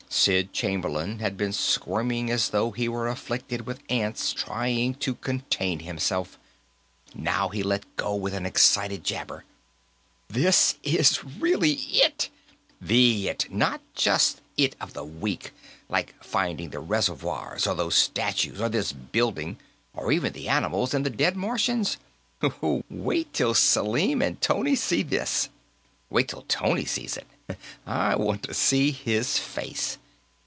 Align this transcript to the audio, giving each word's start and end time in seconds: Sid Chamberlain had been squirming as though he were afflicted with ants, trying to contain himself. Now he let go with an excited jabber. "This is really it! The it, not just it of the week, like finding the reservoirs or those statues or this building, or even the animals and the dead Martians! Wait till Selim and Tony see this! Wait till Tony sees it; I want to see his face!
Sid 0.13 0.51
Chamberlain 0.51 1.19
had 1.19 1.37
been 1.37 1.53
squirming 1.53 2.29
as 2.29 2.49
though 2.49 2.71
he 2.71 2.89
were 2.89 3.07
afflicted 3.07 3.65
with 3.65 3.79
ants, 3.89 4.33
trying 4.33 4.93
to 4.95 5.15
contain 5.15 5.79
himself. 5.79 6.37
Now 7.15 7.47
he 7.47 7.63
let 7.63 7.85
go 7.95 8.13
with 8.15 8.33
an 8.33 8.45
excited 8.45 9.05
jabber. 9.05 9.45
"This 10.27 10.75
is 10.83 11.23
really 11.23 11.73
it! 11.91 12.29
The 12.81 13.29
it, 13.29 13.45
not 13.49 13.79
just 13.95 14.41
it 14.57 14.75
of 14.81 14.91
the 14.91 15.05
week, 15.05 15.53
like 15.87 16.13
finding 16.21 16.71
the 16.71 16.81
reservoirs 16.81 17.65
or 17.65 17.73
those 17.73 17.95
statues 17.95 18.59
or 18.59 18.67
this 18.67 18.91
building, 18.91 19.59
or 19.93 20.11
even 20.11 20.33
the 20.33 20.49
animals 20.49 20.93
and 20.93 21.05
the 21.05 21.09
dead 21.09 21.37
Martians! 21.37 21.95
Wait 22.89 23.31
till 23.33 23.53
Selim 23.53 24.21
and 24.21 24.41
Tony 24.41 24.75
see 24.75 25.03
this! 25.03 25.47
Wait 26.09 26.27
till 26.27 26.43
Tony 26.49 26.83
sees 26.83 27.15
it; 27.15 27.27
I 27.87 28.15
want 28.17 28.43
to 28.43 28.53
see 28.53 28.91
his 28.91 29.39
face! 29.39 29.97